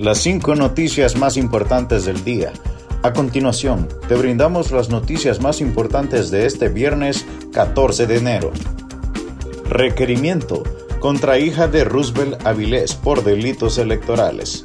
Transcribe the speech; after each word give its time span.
las 0.00 0.16
cinco 0.16 0.54
noticias 0.54 1.14
más 1.18 1.36
importantes 1.36 2.06
del 2.06 2.24
día. 2.24 2.54
A 3.02 3.12
continuación, 3.12 3.86
te 4.08 4.14
brindamos 4.14 4.72
las 4.72 4.88
noticias 4.88 5.42
más 5.42 5.60
importantes 5.60 6.30
de 6.30 6.46
este 6.46 6.70
viernes 6.70 7.26
14 7.52 8.06
de 8.06 8.16
enero. 8.16 8.50
Requerimiento 9.68 10.62
contra 11.00 11.38
hija 11.38 11.68
de 11.68 11.84
Roosevelt 11.84 12.46
Avilés 12.46 12.94
por 12.94 13.22
delitos 13.24 13.76
electorales. 13.76 14.64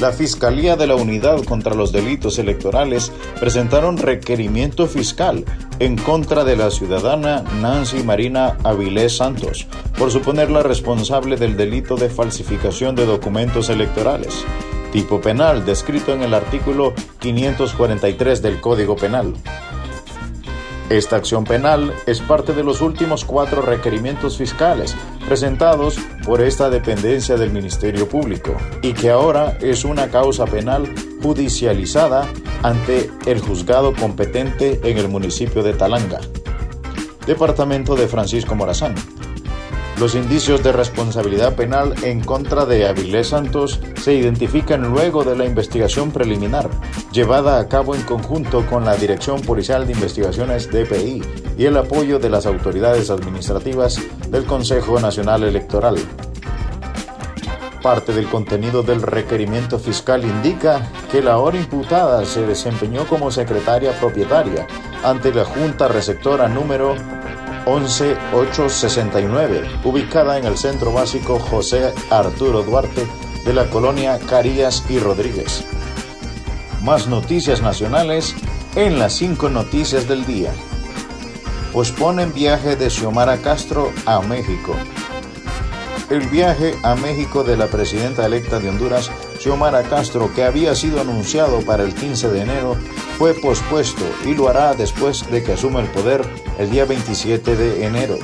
La 0.00 0.10
Fiscalía 0.10 0.74
de 0.74 0.88
la 0.88 0.96
Unidad 0.96 1.44
contra 1.44 1.76
los 1.76 1.92
Delitos 1.92 2.40
Electorales 2.40 3.12
presentaron 3.38 3.98
requerimiento 3.98 4.88
fiscal 4.88 5.44
en 5.78 5.96
contra 5.96 6.42
de 6.42 6.56
la 6.56 6.72
ciudadana 6.72 7.44
Nancy 7.60 8.02
Marina 8.02 8.56
Avilés 8.64 9.16
Santos 9.18 9.68
por 9.96 10.10
suponerla 10.10 10.64
responsable 10.64 11.36
del 11.36 11.56
delito 11.56 11.94
de 11.94 12.08
falsificación 12.08 12.96
de 12.96 13.06
documentos 13.06 13.68
electorales 13.68 14.44
tipo 14.92 15.20
penal 15.20 15.64
descrito 15.64 16.12
en 16.12 16.22
el 16.22 16.34
artículo 16.34 16.92
543 17.18 18.42
del 18.42 18.60
Código 18.60 18.94
Penal. 18.94 19.34
Esta 20.90 21.16
acción 21.16 21.44
penal 21.44 21.94
es 22.06 22.20
parte 22.20 22.52
de 22.52 22.62
los 22.62 22.82
últimos 22.82 23.24
cuatro 23.24 23.62
requerimientos 23.62 24.36
fiscales 24.36 24.94
presentados 25.26 25.96
por 26.26 26.42
esta 26.42 26.68
dependencia 26.68 27.36
del 27.36 27.50
Ministerio 27.50 28.06
Público 28.06 28.54
y 28.82 28.92
que 28.92 29.08
ahora 29.08 29.56
es 29.62 29.86
una 29.86 30.10
causa 30.10 30.44
penal 30.44 30.92
judicializada 31.22 32.28
ante 32.62 33.10
el 33.24 33.40
juzgado 33.40 33.94
competente 33.94 34.80
en 34.84 34.98
el 34.98 35.08
municipio 35.08 35.62
de 35.62 35.72
Talanga, 35.72 36.20
departamento 37.26 37.94
de 37.94 38.06
Francisco 38.06 38.54
Morazán. 38.54 38.94
Los 40.02 40.16
indicios 40.16 40.64
de 40.64 40.72
responsabilidad 40.72 41.54
penal 41.54 41.94
en 42.02 42.24
contra 42.24 42.66
de 42.66 42.88
Avilés 42.88 43.28
Santos 43.28 43.78
se 43.94 44.12
identifican 44.14 44.90
luego 44.90 45.22
de 45.22 45.36
la 45.36 45.44
investigación 45.44 46.10
preliminar, 46.10 46.68
llevada 47.12 47.60
a 47.60 47.68
cabo 47.68 47.94
en 47.94 48.02
conjunto 48.02 48.66
con 48.66 48.84
la 48.84 48.96
Dirección 48.96 49.40
Policial 49.42 49.86
de 49.86 49.92
Investigaciones 49.92 50.68
DPI 50.72 51.22
y 51.56 51.66
el 51.66 51.76
apoyo 51.76 52.18
de 52.18 52.30
las 52.30 52.46
autoridades 52.46 53.10
administrativas 53.10 54.02
del 54.28 54.44
Consejo 54.44 54.98
Nacional 54.98 55.44
Electoral. 55.44 55.94
Parte 57.80 58.12
del 58.12 58.26
contenido 58.26 58.82
del 58.82 59.02
requerimiento 59.02 59.78
fiscal 59.78 60.24
indica 60.24 60.90
que 61.12 61.22
la 61.22 61.38
hora 61.38 61.58
imputada 61.58 62.24
se 62.24 62.44
desempeñó 62.44 63.06
como 63.06 63.30
secretaria 63.30 63.92
propietaria 64.00 64.66
ante 65.04 65.32
la 65.32 65.44
Junta 65.44 65.86
Receptora 65.86 66.48
número 66.48 66.96
11869, 67.66 69.80
ubicada 69.84 70.38
en 70.38 70.44
el 70.44 70.56
Centro 70.56 70.92
Básico 70.92 71.38
José 71.38 71.92
Arturo 72.10 72.62
Duarte 72.62 73.06
de 73.44 73.54
la 73.54 73.70
colonia 73.70 74.18
Carías 74.18 74.84
y 74.88 74.98
Rodríguez. 74.98 75.64
Más 76.82 77.06
noticias 77.06 77.62
nacionales 77.62 78.34
en 78.74 78.98
las 78.98 79.12
cinco 79.12 79.48
noticias 79.48 80.08
del 80.08 80.26
día. 80.26 80.52
Posponen 81.72 82.34
viaje 82.34 82.76
de 82.76 82.90
Xiomara 82.90 83.38
Castro 83.38 83.92
a 84.06 84.20
México. 84.20 84.74
El 86.10 86.28
viaje 86.28 86.74
a 86.82 86.94
México 86.94 87.44
de 87.44 87.56
la 87.56 87.68
presidenta 87.68 88.26
electa 88.26 88.58
de 88.58 88.68
Honduras, 88.68 89.10
Xiomara 89.40 89.82
Castro, 89.82 90.30
que 90.34 90.44
había 90.44 90.74
sido 90.74 91.00
anunciado 91.00 91.62
para 91.62 91.84
el 91.84 91.94
15 91.94 92.28
de 92.28 92.42
enero, 92.42 92.76
fue 93.18 93.34
pospuesto 93.34 94.04
y 94.24 94.34
lo 94.34 94.48
hará 94.48 94.74
después 94.74 95.30
de 95.30 95.42
que 95.42 95.52
asuma 95.52 95.80
el 95.80 95.88
poder 95.88 96.22
el 96.58 96.70
día 96.70 96.84
27 96.84 97.56
de 97.56 97.86
enero. 97.86 98.18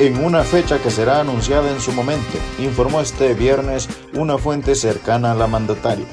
En 0.00 0.24
una 0.24 0.42
fecha 0.42 0.78
que 0.82 0.90
será 0.90 1.20
anunciada 1.20 1.70
en 1.70 1.80
su 1.80 1.92
momento, 1.92 2.38
informó 2.58 3.00
este 3.00 3.32
viernes 3.34 3.88
una 4.14 4.38
fuente 4.38 4.74
cercana 4.74 5.32
a 5.32 5.34
la 5.36 5.46
mandataria. 5.46 6.06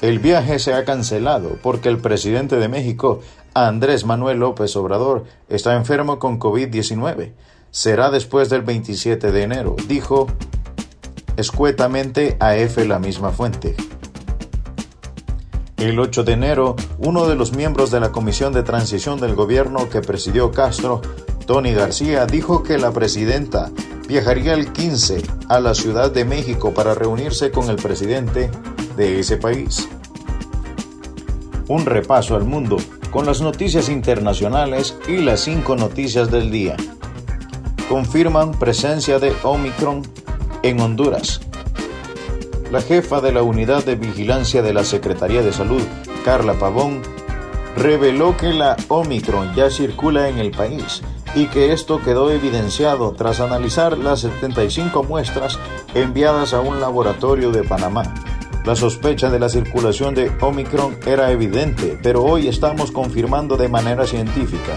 El 0.00 0.20
viaje 0.20 0.60
se 0.60 0.74
ha 0.74 0.84
cancelado 0.84 1.58
porque 1.60 1.88
el 1.88 1.98
presidente 1.98 2.56
de 2.56 2.68
México, 2.68 3.20
Andrés 3.52 4.04
Manuel 4.04 4.38
López 4.38 4.76
Obrador, 4.76 5.24
está 5.48 5.74
enfermo 5.74 6.20
con 6.20 6.38
COVID-19. 6.38 7.32
Será 7.72 8.10
después 8.10 8.48
del 8.48 8.62
27 8.62 9.32
de 9.32 9.42
enero, 9.42 9.74
dijo 9.88 10.28
escuetamente 11.36 12.36
a 12.38 12.56
F 12.56 12.84
la 12.84 13.00
misma 13.00 13.30
fuente. 13.30 13.74
El 15.78 16.00
8 16.00 16.24
de 16.24 16.32
enero, 16.32 16.74
uno 16.98 17.28
de 17.28 17.36
los 17.36 17.52
miembros 17.52 17.92
de 17.92 18.00
la 18.00 18.10
Comisión 18.10 18.52
de 18.52 18.64
Transición 18.64 19.20
del 19.20 19.36
Gobierno 19.36 19.88
que 19.88 20.00
presidió 20.00 20.50
Castro, 20.50 21.00
Tony 21.46 21.72
García, 21.72 22.26
dijo 22.26 22.64
que 22.64 22.78
la 22.78 22.90
presidenta 22.90 23.70
viajaría 24.08 24.54
el 24.54 24.72
15 24.72 25.22
a 25.48 25.60
la 25.60 25.74
Ciudad 25.74 26.10
de 26.10 26.24
México 26.24 26.74
para 26.74 26.94
reunirse 26.94 27.52
con 27.52 27.70
el 27.70 27.76
presidente 27.76 28.50
de 28.96 29.20
ese 29.20 29.36
país. 29.36 29.88
Un 31.68 31.86
repaso 31.86 32.34
al 32.34 32.42
mundo 32.42 32.78
con 33.12 33.24
las 33.24 33.40
noticias 33.40 33.88
internacionales 33.88 34.96
y 35.06 35.18
las 35.18 35.42
cinco 35.42 35.76
noticias 35.76 36.28
del 36.28 36.50
día. 36.50 36.76
Confirman 37.88 38.50
presencia 38.58 39.20
de 39.20 39.32
Omicron 39.44 40.02
en 40.64 40.80
Honduras. 40.80 41.40
La 42.70 42.82
jefa 42.82 43.22
de 43.22 43.32
la 43.32 43.42
Unidad 43.42 43.82
de 43.84 43.96
Vigilancia 43.96 44.60
de 44.60 44.74
la 44.74 44.84
Secretaría 44.84 45.40
de 45.40 45.54
Salud, 45.54 45.80
Carla 46.22 46.52
Pavón, 46.52 47.00
reveló 47.76 48.36
que 48.36 48.52
la 48.52 48.76
Omicron 48.88 49.54
ya 49.54 49.70
circula 49.70 50.28
en 50.28 50.38
el 50.38 50.50
país 50.50 51.02
y 51.34 51.46
que 51.46 51.72
esto 51.72 52.02
quedó 52.02 52.30
evidenciado 52.30 53.12
tras 53.12 53.40
analizar 53.40 53.96
las 53.96 54.20
75 54.20 55.02
muestras 55.02 55.58
enviadas 55.94 56.52
a 56.52 56.60
un 56.60 56.78
laboratorio 56.78 57.52
de 57.52 57.62
Panamá. 57.62 58.02
La 58.66 58.76
sospecha 58.76 59.30
de 59.30 59.38
la 59.38 59.48
circulación 59.48 60.14
de 60.14 60.30
Omicron 60.42 60.98
era 61.06 61.30
evidente, 61.30 61.98
pero 62.02 62.22
hoy 62.22 62.48
estamos 62.48 62.90
confirmando 62.90 63.56
de 63.56 63.68
manera 63.68 64.06
científica. 64.06 64.74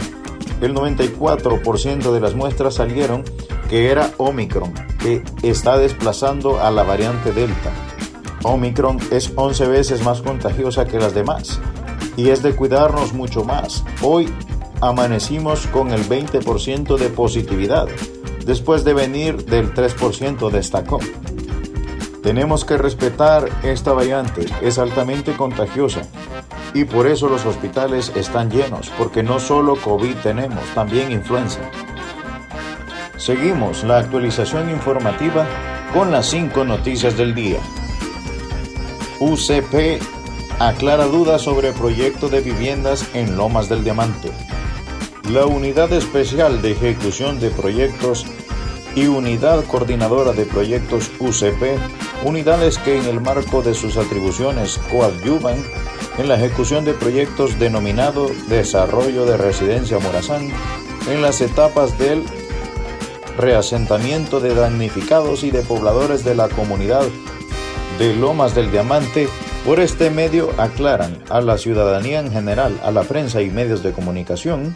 El 0.61 0.73
94% 0.75 2.13
de 2.13 2.19
las 2.21 2.35
muestras 2.35 2.75
salieron 2.75 3.25
que 3.69 3.91
era 3.91 4.11
Omicron, 4.17 4.73
que 5.01 5.23
está 5.43 5.77
desplazando 5.77 6.61
a 6.61 6.71
la 6.71 6.83
variante 6.83 7.31
Delta. 7.31 7.71
Omicron 8.43 8.99
es 9.11 9.31
11 9.35 9.67
veces 9.67 10.03
más 10.03 10.21
contagiosa 10.21 10.85
que 10.85 10.99
las 10.99 11.13
demás 11.13 11.59
y 12.17 12.29
es 12.29 12.41
de 12.43 12.55
cuidarnos 12.55 13.13
mucho 13.13 13.43
más. 13.43 13.83
Hoy 14.01 14.33
amanecimos 14.81 15.67
con 15.67 15.91
el 15.91 16.07
20% 16.07 16.97
de 16.97 17.09
positividad, 17.09 17.87
después 18.45 18.83
de 18.83 18.93
venir 18.93 19.45
del 19.45 19.73
3% 19.73 20.49
destacó. 20.49 20.99
Tenemos 22.23 22.65
que 22.65 22.77
respetar 22.77 23.49
esta 23.63 23.93
variante, 23.93 24.45
es 24.61 24.77
altamente 24.77 25.33
contagiosa 25.33 26.01
y 26.73 26.85
por 26.85 27.07
eso 27.07 27.27
los 27.27 27.45
hospitales 27.45 28.11
están 28.15 28.49
llenos, 28.49 28.91
porque 28.97 29.23
no 29.23 29.39
solo 29.39 29.75
COVID 29.75 30.15
tenemos, 30.23 30.63
también 30.73 31.11
influenza. 31.11 31.59
Seguimos 33.21 33.83
la 33.83 33.99
actualización 33.99 34.71
informativa 34.71 35.45
con 35.93 36.11
las 36.11 36.25
cinco 36.31 36.65
noticias 36.65 37.15
del 37.15 37.35
día. 37.35 37.59
UCP 39.19 40.01
aclara 40.57 41.05
dudas 41.05 41.43
sobre 41.43 41.71
proyecto 41.71 42.29
de 42.29 42.41
viviendas 42.41 43.07
en 43.13 43.37
Lomas 43.37 43.69
del 43.69 43.83
Diamante. 43.83 44.31
La 45.29 45.45
Unidad 45.45 45.93
Especial 45.93 46.63
de 46.63 46.71
Ejecución 46.71 47.39
de 47.39 47.51
Proyectos 47.51 48.25
y 48.95 49.05
Unidad 49.05 49.65
Coordinadora 49.65 50.31
de 50.31 50.45
Proyectos 50.45 51.11
UCP, 51.19 51.77
unidades 52.25 52.79
que 52.79 52.97
en 52.97 53.05
el 53.05 53.21
marco 53.21 53.61
de 53.61 53.75
sus 53.75 53.97
atribuciones 53.97 54.79
coadyuvan 54.89 55.63
en 56.17 56.27
la 56.27 56.37
ejecución 56.37 56.85
de 56.85 56.93
proyectos 56.93 57.59
denominado 57.59 58.31
Desarrollo 58.47 59.27
de 59.27 59.37
Residencia 59.37 59.99
Morazán 59.99 60.49
en 61.07 61.21
las 61.21 61.39
etapas 61.41 61.99
del 61.99 62.25
reasentamiento 63.41 64.39
de 64.39 64.53
damnificados 64.53 65.43
y 65.43 65.51
de 65.51 65.61
pobladores 65.61 66.23
de 66.23 66.35
la 66.35 66.47
comunidad 66.47 67.03
de 67.97 68.15
Lomas 68.15 68.55
del 68.55 68.71
Diamante, 68.71 69.27
por 69.65 69.79
este 69.79 70.09
medio 70.09 70.49
aclaran 70.57 71.17
a 71.29 71.41
la 71.41 71.57
ciudadanía 71.57 72.19
en 72.19 72.31
general, 72.31 72.79
a 72.83 72.91
la 72.91 73.03
prensa 73.03 73.41
y 73.41 73.49
medios 73.49 73.83
de 73.83 73.91
comunicación, 73.91 74.75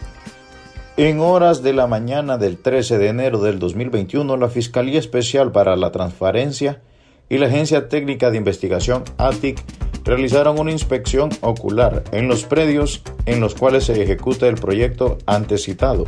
en 0.96 1.20
horas 1.20 1.62
de 1.62 1.74
la 1.74 1.86
mañana 1.86 2.38
del 2.38 2.58
13 2.58 2.98
de 2.98 3.08
enero 3.08 3.38
del 3.40 3.58
2021, 3.58 4.36
la 4.36 4.48
Fiscalía 4.48 4.98
Especial 4.98 5.52
para 5.52 5.76
la 5.76 5.92
Transparencia 5.92 6.80
y 7.28 7.38
la 7.38 7.46
Agencia 7.46 7.88
Técnica 7.88 8.30
de 8.30 8.38
Investigación 8.38 9.04
ATIC 9.18 9.62
realizaron 10.04 10.58
una 10.58 10.70
inspección 10.70 11.30
ocular 11.40 12.04
en 12.12 12.28
los 12.28 12.44
predios 12.44 13.02
en 13.26 13.40
los 13.40 13.54
cuales 13.54 13.84
se 13.84 14.02
ejecuta 14.02 14.46
el 14.48 14.54
proyecto 14.54 15.18
antecitado 15.26 16.06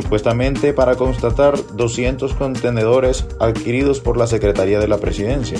supuestamente 0.00 0.72
para 0.72 0.96
constatar 0.96 1.54
200 1.74 2.34
contenedores 2.34 3.26
adquiridos 3.38 4.00
por 4.00 4.16
la 4.16 4.26
Secretaría 4.26 4.78
de 4.78 4.88
la 4.88 4.98
Presidencia. 4.98 5.58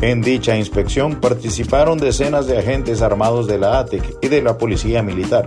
En 0.00 0.22
dicha 0.22 0.56
inspección 0.56 1.16
participaron 1.20 1.98
decenas 1.98 2.46
de 2.46 2.58
agentes 2.58 3.02
armados 3.02 3.46
de 3.46 3.58
la 3.58 3.80
ATIC 3.80 4.16
y 4.22 4.28
de 4.28 4.42
la 4.42 4.56
Policía 4.56 5.02
Militar, 5.02 5.46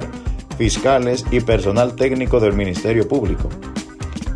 fiscales 0.58 1.26
y 1.32 1.40
personal 1.40 1.96
técnico 1.96 2.40
del 2.40 2.54
Ministerio 2.54 3.08
Público. 3.08 3.50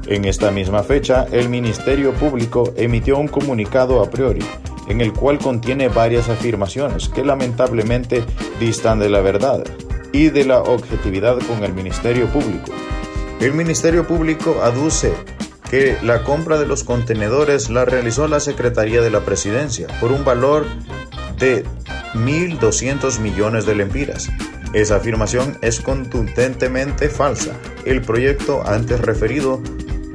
En 0.07 0.25
esta 0.25 0.51
misma 0.51 0.83
fecha, 0.83 1.27
el 1.31 1.49
Ministerio 1.49 2.13
Público 2.13 2.73
emitió 2.77 3.17
un 3.17 3.27
comunicado 3.27 4.01
a 4.01 4.09
priori 4.09 4.43
en 4.87 5.01
el 5.01 5.13
cual 5.13 5.39
contiene 5.39 5.89
varias 5.89 6.29
afirmaciones 6.29 7.09
que 7.09 7.25
lamentablemente 7.25 8.23
distan 8.59 8.99
de 8.99 9.09
la 9.09 9.19
verdad 9.19 9.63
y 10.11 10.29
de 10.29 10.45
la 10.45 10.61
objetividad 10.61 11.39
con 11.39 11.63
el 11.63 11.73
Ministerio 11.73 12.27
Público. 12.27 12.71
El 13.39 13.53
Ministerio 13.53 14.07
Público 14.07 14.61
aduce 14.63 15.13
que 15.69 15.97
la 16.01 16.23
compra 16.23 16.57
de 16.57 16.65
los 16.65 16.83
contenedores 16.83 17.69
la 17.69 17.85
realizó 17.85 18.27
la 18.27 18.39
Secretaría 18.39 19.01
de 19.01 19.09
la 19.09 19.21
Presidencia 19.21 19.87
por 19.99 20.11
un 20.11 20.23
valor 20.23 20.65
de 21.37 21.65
1.200 22.13 23.19
millones 23.19 23.65
de 23.65 23.75
lempiras. 23.75 24.29
Esa 24.73 24.95
afirmación 24.95 25.57
es 25.61 25.79
contundentemente 25.81 27.09
falsa. 27.09 27.51
El 27.85 28.01
proyecto 28.01 28.65
antes 28.65 28.99
referido 29.01 29.61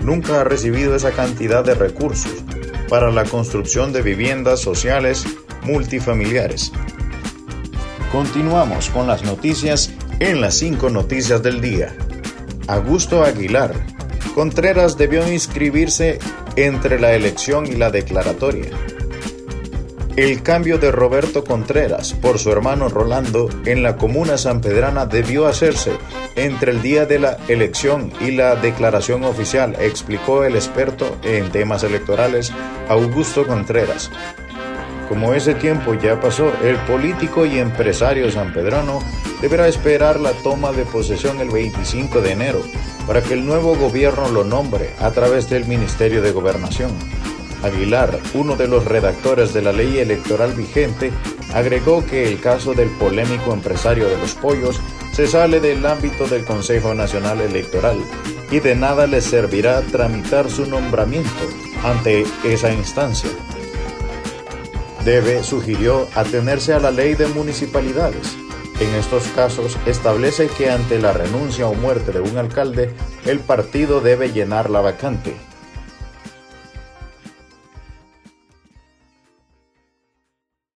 nunca 0.02 0.40
ha 0.40 0.44
recibido 0.44 0.96
esa 0.96 1.12
cantidad 1.12 1.62
de 1.62 1.74
recursos 1.74 2.44
para 2.88 3.10
la 3.10 3.24
construcción 3.24 3.92
de 3.92 4.02
viviendas 4.02 4.60
sociales 4.60 5.24
multifamiliares. 5.62 6.72
Continuamos 8.10 8.88
con 8.90 9.06
las 9.06 9.22
noticias 9.24 9.92
en 10.18 10.40
las 10.40 10.54
cinco 10.54 10.90
noticias 10.90 11.42
del 11.42 11.60
día. 11.60 11.94
Augusto 12.70 13.24
Aguilar. 13.24 13.74
Contreras 14.32 14.96
debió 14.96 15.28
inscribirse 15.28 16.20
entre 16.54 17.00
la 17.00 17.14
elección 17.14 17.66
y 17.66 17.72
la 17.72 17.90
declaratoria. 17.90 18.70
El 20.14 20.42
cambio 20.44 20.78
de 20.78 20.92
Roberto 20.92 21.42
Contreras 21.42 22.14
por 22.14 22.38
su 22.38 22.52
hermano 22.52 22.88
Rolando 22.88 23.48
en 23.64 23.82
la 23.82 23.96
comuna 23.96 24.38
sanpedrana 24.38 25.06
debió 25.06 25.48
hacerse 25.48 25.92
entre 26.36 26.70
el 26.70 26.80
día 26.80 27.06
de 27.06 27.18
la 27.18 27.38
elección 27.48 28.12
y 28.20 28.30
la 28.30 28.54
declaración 28.54 29.24
oficial, 29.24 29.76
explicó 29.80 30.44
el 30.44 30.54
experto 30.54 31.18
en 31.24 31.50
temas 31.50 31.82
electorales 31.82 32.52
Augusto 32.88 33.48
Contreras. 33.48 34.12
Como 35.08 35.34
ese 35.34 35.54
tiempo 35.54 35.94
ya 35.94 36.20
pasó, 36.20 36.52
el 36.62 36.76
político 36.86 37.44
y 37.46 37.58
empresario 37.58 38.30
sanpedrano 38.30 39.00
deberá 39.40 39.68
esperar 39.68 40.20
la 40.20 40.32
toma 40.32 40.72
de 40.72 40.84
posesión 40.84 41.40
el 41.40 41.50
25 41.50 42.20
de 42.20 42.32
enero 42.32 42.62
para 43.06 43.22
que 43.22 43.34
el 43.34 43.44
nuevo 43.44 43.76
gobierno 43.76 44.28
lo 44.28 44.44
nombre 44.44 44.90
a 44.98 45.10
través 45.10 45.48
del 45.48 45.66
Ministerio 45.66 46.22
de 46.22 46.32
Gobernación. 46.32 46.92
Aguilar, 47.62 48.18
uno 48.34 48.56
de 48.56 48.68
los 48.68 48.84
redactores 48.84 49.52
de 49.52 49.62
la 49.62 49.72
ley 49.72 49.98
electoral 49.98 50.52
vigente, 50.54 51.12
agregó 51.52 52.04
que 52.06 52.28
el 52.28 52.40
caso 52.40 52.74
del 52.74 52.88
polémico 52.88 53.52
empresario 53.52 54.08
de 54.08 54.16
los 54.16 54.34
pollos 54.34 54.80
se 55.12 55.26
sale 55.26 55.60
del 55.60 55.84
ámbito 55.84 56.26
del 56.26 56.44
Consejo 56.44 56.94
Nacional 56.94 57.40
Electoral 57.40 57.98
y 58.50 58.60
de 58.60 58.74
nada 58.74 59.06
le 59.06 59.20
servirá 59.20 59.82
tramitar 59.82 60.50
su 60.50 60.66
nombramiento 60.66 61.30
ante 61.84 62.24
esa 62.44 62.72
instancia. 62.72 63.30
Debe, 65.04 65.42
sugirió, 65.42 66.08
atenerse 66.14 66.72
a 66.74 66.78
la 66.78 66.90
ley 66.90 67.14
de 67.14 67.26
municipalidades. 67.28 68.36
En 68.80 68.94
estos 68.94 69.24
casos 69.28 69.76
establece 69.84 70.48
que 70.48 70.70
ante 70.70 70.98
la 70.98 71.12
renuncia 71.12 71.68
o 71.68 71.74
muerte 71.74 72.12
de 72.12 72.20
un 72.20 72.38
alcalde, 72.38 72.94
el 73.26 73.40
partido 73.40 74.00
debe 74.00 74.32
llenar 74.32 74.70
la 74.70 74.80
vacante 74.80 75.36